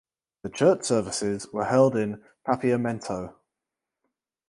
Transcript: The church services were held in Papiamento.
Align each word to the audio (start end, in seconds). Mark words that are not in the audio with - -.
The 0.41 0.49
church 0.49 0.81
services 0.85 1.45
were 1.53 1.65
held 1.65 1.95
in 1.95 2.23
Papiamento. 2.47 3.35